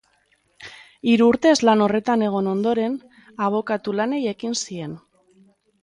Hiru 1.11 1.27
urtez 1.33 1.51
lan 1.69 1.83
horretan 1.87 2.25
egon 2.29 2.51
ondoren, 2.55 2.97
abokatu 3.49 3.97
lanei 4.01 4.23
ekin 4.37 4.61
zien. 4.67 4.99